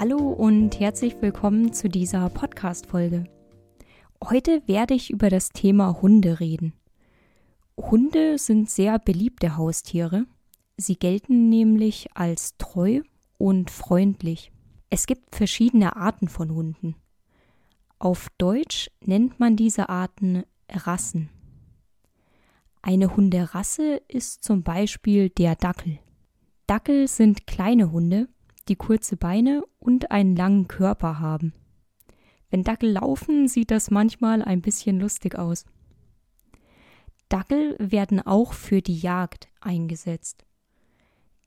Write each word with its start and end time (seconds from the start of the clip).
Hallo 0.00 0.28
und 0.28 0.78
herzlich 0.78 1.20
willkommen 1.20 1.72
zu 1.72 1.88
dieser 1.88 2.30
Podcast-Folge. 2.30 3.24
Heute 4.22 4.62
werde 4.66 4.94
ich 4.94 5.10
über 5.10 5.28
das 5.28 5.48
Thema 5.48 6.00
Hunde 6.00 6.38
reden. 6.38 6.72
Hunde 7.76 8.38
sind 8.38 8.70
sehr 8.70 9.00
beliebte 9.00 9.56
Haustiere. 9.56 10.26
Sie 10.76 10.94
gelten 10.94 11.48
nämlich 11.48 12.10
als 12.14 12.56
treu 12.58 13.00
und 13.38 13.72
freundlich. 13.72 14.52
Es 14.88 15.08
gibt 15.08 15.34
verschiedene 15.34 15.96
Arten 15.96 16.28
von 16.28 16.54
Hunden. 16.54 16.94
Auf 17.98 18.28
Deutsch 18.38 18.92
nennt 19.04 19.40
man 19.40 19.56
diese 19.56 19.88
Arten 19.88 20.44
Rassen. 20.70 21.28
Eine 22.82 23.16
Hunderasse 23.16 24.00
ist 24.06 24.44
zum 24.44 24.62
Beispiel 24.62 25.28
der 25.28 25.56
Dackel. 25.56 25.98
Dackel 26.68 27.08
sind 27.08 27.48
kleine 27.48 27.90
Hunde, 27.90 28.28
die 28.68 28.76
kurze 28.76 29.16
Beine 29.16 29.64
und 29.78 30.10
einen 30.10 30.36
langen 30.36 30.68
Körper 30.68 31.18
haben. 31.18 31.52
Wenn 32.50 32.64
Dackel 32.64 32.92
laufen, 32.92 33.48
sieht 33.48 33.70
das 33.70 33.90
manchmal 33.90 34.42
ein 34.42 34.62
bisschen 34.62 34.98
lustig 35.00 35.38
aus. 35.38 35.64
Dackel 37.28 37.76
werden 37.78 38.20
auch 38.24 38.54
für 38.54 38.80
die 38.80 38.98
Jagd 38.98 39.48
eingesetzt. 39.60 40.44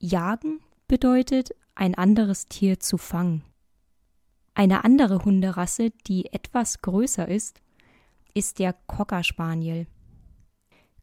Jagen 0.00 0.60
bedeutet, 0.88 1.50
ein 1.74 1.94
anderes 1.94 2.46
Tier 2.46 2.80
zu 2.80 2.98
fangen. 2.98 3.44
Eine 4.54 4.84
andere 4.84 5.24
Hunderasse, 5.24 5.90
die 6.08 6.32
etwas 6.32 6.82
größer 6.82 7.28
ist, 7.28 7.60
ist 8.34 8.58
der 8.58 8.72
Cocker 8.72 9.22
Spaniel. 9.22 9.86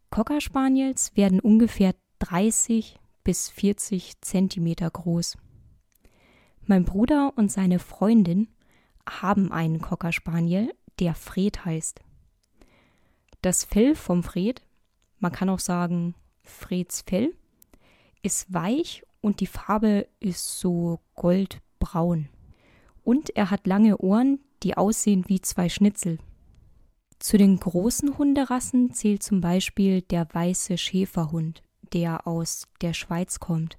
Cocker 0.10 0.42
Spaniels 0.42 1.16
werden 1.16 1.40
ungefähr 1.40 1.96
30 2.20 3.00
bis 3.24 3.50
40 3.50 4.20
Zentimeter 4.22 4.90
groß. 4.90 5.38
Mein 6.68 6.84
Bruder 6.84 7.34
und 7.36 7.52
seine 7.52 7.78
Freundin 7.78 8.48
haben 9.08 9.52
einen 9.52 9.82
Cocker 9.82 10.12
Spaniel, 10.12 10.74
der 11.00 11.14
Fred 11.14 11.64
heißt. 11.64 12.02
Das 13.42 13.64
Fell 13.64 13.94
vom 13.94 14.24
Fred, 14.24 14.64
man 15.20 15.32
kann 15.32 15.50
auch 15.50 15.60
sagen 15.60 16.16
Freds 16.44 17.02
Fell, 17.02 17.36
ist 18.24 18.52
weich 18.52 19.04
und 19.22 19.40
die 19.42 19.48
Farbe 19.48 20.08
ist 20.20 20.60
so 20.60 21.00
goldbraun. 21.14 22.30
Und 23.04 23.36
er 23.36 23.52
hat 23.52 23.68
lange 23.68 23.98
Ohren, 24.00 24.40
die 24.64 24.76
aussehen 24.76 25.26
wie 25.28 25.42
zwei 25.42 25.70
Schnitzel. 25.70 26.18
Zu 27.20 27.38
den 27.38 27.60
großen 27.60 28.18
Hunderassen 28.18 28.92
zählt 28.92 29.22
zum 29.22 29.42
Beispiel 29.42 30.02
der 30.02 30.28
weiße 30.34 30.80
Schäferhund, 30.80 31.62
der 31.94 32.26
aus 32.26 32.68
der 32.82 32.94
Schweiz 32.94 33.40
kommt. 33.40 33.78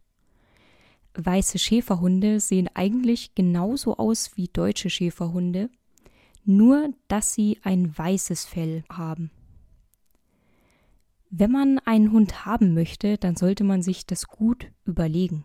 Weiße 1.17 1.59
Schäferhunde 1.59 2.41
sehen 2.41 2.69
eigentlich 2.75 3.34
genauso 3.34 3.97
aus 3.97 4.36
wie 4.36 4.48
deutsche 4.48 4.91
Schäferhunde, 4.91 5.70
nur 6.45 6.91
dass 7.08 7.34
sie 7.34 7.58
ein 7.62 7.97
weißes 7.97 8.45
Fell 8.45 8.84
haben. 8.91 9.31
Wenn 11.31 11.50
man 11.50 11.78
einen 11.81 12.12
Hund 12.12 12.47
haben 12.47 12.73
möchte, 12.75 13.19
dann 13.19 13.36
sollte 13.36 13.64
man 13.64 13.83
sich 13.83 14.06
das 14.06 14.28
gut 14.28 14.70
überlegen. 14.84 15.45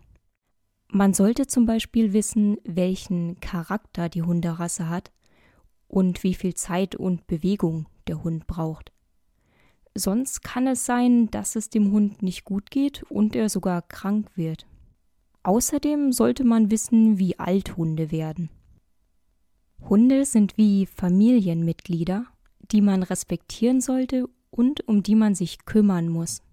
Man 0.89 1.13
sollte 1.13 1.47
zum 1.47 1.65
Beispiel 1.65 2.13
wissen, 2.13 2.57
welchen 2.63 3.39
Charakter 3.39 4.09
die 4.09 4.23
Hunderasse 4.23 4.89
hat 4.89 5.11
und 5.87 6.23
wie 6.23 6.33
viel 6.33 6.53
Zeit 6.53 6.95
und 6.95 7.27
Bewegung 7.27 7.87
der 8.07 8.23
Hund 8.23 8.45
braucht. 8.45 8.91
Sonst 9.95 10.43
kann 10.43 10.67
es 10.67 10.85
sein, 10.85 11.29
dass 11.31 11.55
es 11.55 11.69
dem 11.69 11.91
Hund 11.91 12.21
nicht 12.21 12.45
gut 12.45 12.71
geht 12.71 13.03
und 13.03 13.35
er 13.35 13.49
sogar 13.49 13.81
krank 13.81 14.29
wird. 14.35 14.65
Außerdem 15.43 16.11
sollte 16.11 16.43
man 16.43 16.69
wissen, 16.69 17.17
wie 17.17 17.39
alt 17.39 17.77
Hunde 17.77 18.11
werden. 18.11 18.49
Hunde 19.89 20.25
sind 20.25 20.57
wie 20.57 20.85
Familienmitglieder, 20.85 22.25
die 22.71 22.81
man 22.81 23.03
respektieren 23.03 23.81
sollte 23.81 24.29
und 24.51 24.87
um 24.87 25.01
die 25.01 25.15
man 25.15 25.33
sich 25.33 25.65
kümmern 25.65 26.09
muss. 26.09 26.43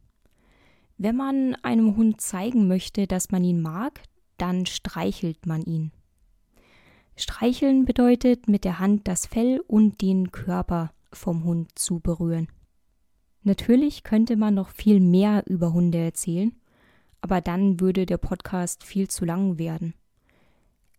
Wenn 0.97 1.16
man 1.16 1.54
einem 1.56 1.97
Hund 1.97 2.21
zeigen 2.21 2.66
möchte, 2.66 3.06
dass 3.06 3.31
man 3.31 3.44
ihn 3.44 3.60
mag, 3.60 4.03
dann 4.38 4.66
streichelt 4.66 5.47
man 5.47 5.62
ihn. 5.62 5.93
Streicheln 7.16 7.84
bedeutet 7.84 8.49
mit 8.49 8.65
der 8.65 8.78
Hand 8.78 9.06
das 9.06 9.26
Fell 9.26 9.60
und 9.66 10.00
den 10.00 10.32
Körper 10.32 10.93
vom 11.12 11.44
Hund 11.44 11.78
zu 11.78 12.00
berühren. 12.00 12.49
Natürlich 13.43 14.03
könnte 14.03 14.37
man 14.37 14.55
noch 14.55 14.70
viel 14.70 15.00
mehr 15.00 15.44
über 15.47 15.72
Hunde 15.72 15.99
erzählen, 15.99 16.53
aber 17.21 17.41
dann 17.41 17.81
würde 17.81 18.06
der 18.06 18.19
Podcast 18.19 18.84
viel 18.84 19.09
zu 19.09 19.25
lang 19.25 19.59
werden. 19.59 19.95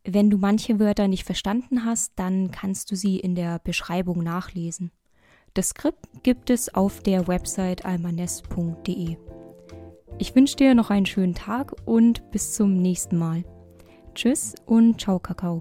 Wenn 0.03 0.29
du 0.29 0.37
manche 0.37 0.79
Wörter 0.79 1.07
nicht 1.07 1.23
verstanden 1.23 1.85
hast, 1.85 2.13
dann 2.15 2.51
kannst 2.51 2.91
du 2.91 2.95
sie 2.95 3.19
in 3.19 3.35
der 3.35 3.59
Beschreibung 3.59 4.23
nachlesen. 4.23 4.91
Das 5.53 5.69
Skript 5.69 6.23
gibt 6.23 6.49
es 6.49 6.73
auf 6.73 7.01
der 7.01 7.27
Website 7.27 7.85
almanes.de. 7.85 9.17
Ich 10.17 10.35
wünsche 10.35 10.55
dir 10.55 10.75
noch 10.75 10.89
einen 10.89 11.05
schönen 11.05 11.35
Tag 11.35 11.73
und 11.85 12.31
bis 12.31 12.53
zum 12.53 12.77
nächsten 12.77 13.17
Mal. 13.17 13.43
Tschüss 14.15 14.55
und 14.65 14.99
ciao 14.99 15.19
Kakao. 15.19 15.59